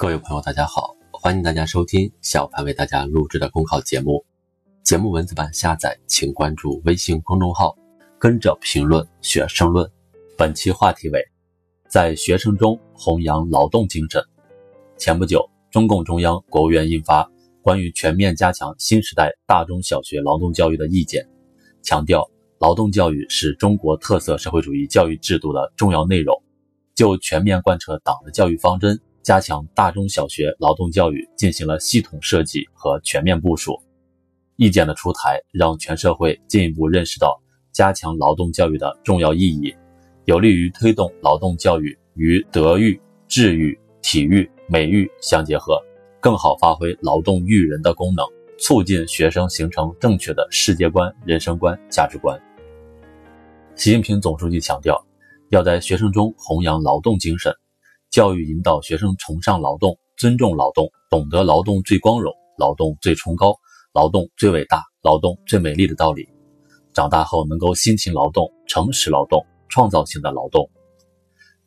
[0.00, 4.24] 各位朋友，大家好，欢迎大家收听小凡为大家录制的公考节目。
[4.84, 7.76] 节目文字版下载，请关注微信公众号，
[8.16, 9.90] 跟着评论学申论。
[10.36, 11.20] 本期话题为
[11.88, 14.22] 在学生中弘扬劳动精神。
[14.96, 17.28] 前不久，中共中央、国务院印发
[17.60, 21.28] 关于全面加强新时代大中小学劳动教育的意见，
[21.82, 22.24] 强调
[22.60, 26.40] 劳动教育是中国特色社会主义教育制度的重要内容，
[26.94, 29.00] 就全面贯彻党的教育方针。
[29.28, 33.78] 加强大中小学劳动教育进行了系统设计和全面部署。
[34.56, 37.38] 意见的出台，让全社会进一步认识到
[37.70, 39.76] 加强劳动教育的重要意义，
[40.24, 45.78] 有利于推动劳动教育与德育、智育、体育、美育相结合，
[46.20, 48.24] 更好发挥劳动育人的功能，
[48.58, 52.40] 促进学生形成正确的世界观、人生观、价值观。
[53.76, 54.98] 习近平总书记强调，
[55.50, 57.52] 要在学生中弘扬劳动精神。
[58.10, 63.54] 教育引导学生崇尚劳动、尊重劳动、懂得劳动最光荣、劳动最崇高、
[63.92, 66.26] 劳动最伟大、劳动最美丽的道理。
[66.94, 70.68] 长大后能够辛勤劳动、诚实劳动、创造性的劳动。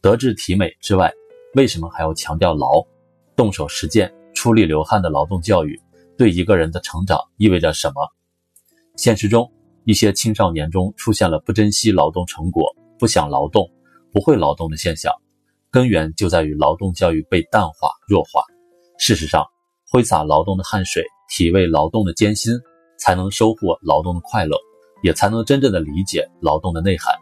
[0.01, 1.13] 德智体美之外，
[1.53, 2.83] 为什么还要强调劳？
[3.35, 5.79] 动手实践、出力流汗的劳动教育，
[6.17, 7.95] 对一个人的成长意味着什么？
[8.97, 9.49] 现实中，
[9.85, 13.69] 一些青少年中出现了不珍惜劳动成果、不想劳动、
[14.11, 15.13] 不会劳动的现象。
[15.71, 18.43] 根源就在于劳动教育被淡化、弱化。
[18.99, 19.45] 事实上，
[19.89, 22.53] 挥洒劳动的汗水，体味劳动的艰辛，
[22.99, 24.57] 才能收获劳动的快乐，
[25.01, 27.15] 也才能真正的理解劳动的内涵。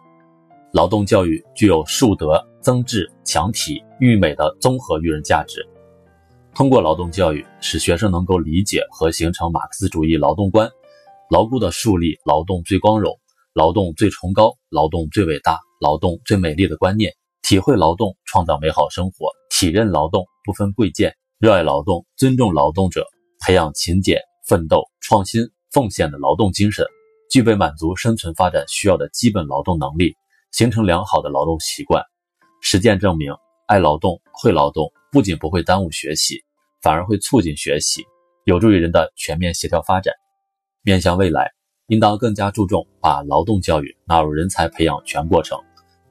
[0.74, 5.64] 劳动教育具有树德、增智、强体、育美的综合育人价值。
[6.56, 10.68] 通过劳动教育，使学生能够理解和形成马克思主义劳动观，
[11.30, 13.16] 牢固地树立劳动最光荣、
[13.54, 17.14] 劳动最崇高、劳动最伟大、劳动最美丽的观念。
[17.50, 23.02] 体会劳动，创造美好生活；体认劳动，不分贵贱；热爱劳动，尊重劳动者；
[23.44, 25.42] 培养勤俭、奋斗、创新、
[25.72, 26.86] 奉献的劳动精神；
[27.32, 30.12] 具备满足生存发展需要的基本劳动能力；
[30.52, 32.04] 形成良好的劳动习惯。
[32.62, 33.34] 实践证明，
[33.66, 36.44] 爱劳动、会劳动，不仅不会耽误学习，
[36.84, 38.06] 反而会促进学习，
[38.44, 40.14] 有助于人的全面协调发展。
[40.84, 41.52] 面向未来，
[41.88, 45.60] 应当更加注重把劳动教育纳入人才培养全过程。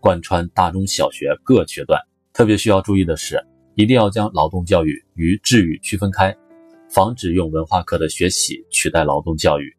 [0.00, 2.00] 贯穿大中小学各学段，
[2.32, 3.44] 特别需要注意的是，
[3.74, 6.36] 一定要将劳动教育与智育区分开，
[6.90, 9.74] 防止用文化课的学习取代劳动教育。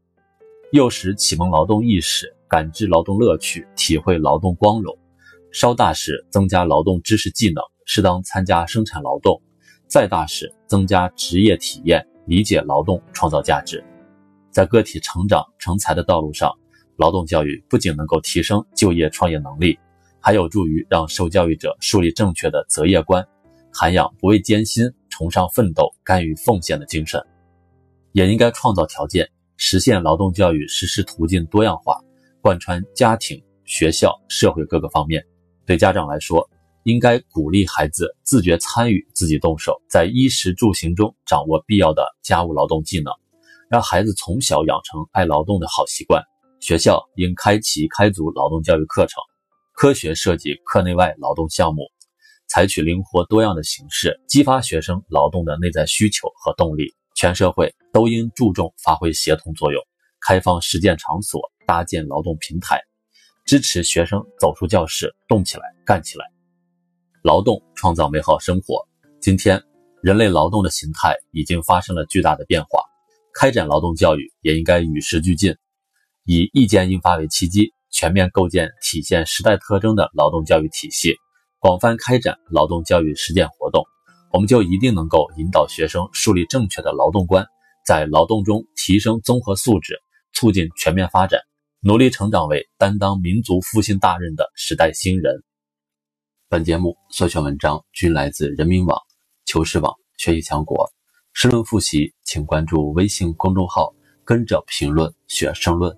[0.72, 4.94] 幼时启蒙劳动意识，感知劳动乐趣，体会劳动光荣；
[5.52, 9.42] 稍大时增加劳动知识技能，适当参加生产劳动；
[9.88, 13.84] 再大时增加职业体验，理解劳动创造价值。
[14.52, 16.54] 在个体成长成才的道路上，
[16.98, 19.80] 劳动教育不仅能够提升就业创业能力。
[20.22, 23.26] 还有助于让受教育者树立正确的择业观，
[23.72, 27.24] 涵养不畏艰辛、崇尚奋斗、甘于奉献的精神。
[28.12, 32.00] 也应该创造条件，实现劳动教育实施途径多样化，
[32.42, 35.24] 贯穿家庭、学校、社会各个方面。
[35.66, 36.50] 对家长来说，
[36.84, 43.14] 应该鼓励孩子自觉参与、自己动手，在衣食住行中掌握必要的家务劳动技能，
[43.70, 46.24] 让孩子从小养成爱劳动的好习惯。
[46.60, 49.22] 学校应开启开足劳动教育课程。
[49.80, 51.90] 科学设计课内外劳动项目，
[52.50, 56.94] 采取灵活多样的形式，激发学生劳动的内在需求和动力。
[57.16, 59.82] 全社会都应注重发挥协同作用，
[60.20, 62.82] 开放实践场所，搭建劳动平台，
[63.46, 66.26] 支持学生走出教室，动起来，干起来。
[67.24, 68.86] 劳动创造美好生活。
[69.22, 69.64] 今天，
[70.02, 72.84] 人类劳动的形态已经发生了巨大的变化，
[73.34, 75.56] 开展劳动教育也应该与时俱进，
[76.26, 77.72] 以意见印发为契机。
[77.92, 81.16] 全面构建体现时代特征的劳动教育体系，
[81.60, 83.84] 广泛开展劳动教育实践活动，
[84.32, 87.46] 我们就一定能够引导学生树立正确的劳动观，
[87.86, 90.00] 在劳动中提升综合素质，
[90.34, 91.42] 促进全面发展，
[91.82, 95.44] 努力成长为担当民族复兴大任的时代新人。
[96.48, 99.00] 本节目所选文章均来自人民网、
[99.46, 100.90] 求是网、学习强国。
[101.32, 103.94] 申论复习，请关注微信公众号，
[104.26, 105.96] 跟着评论学申论。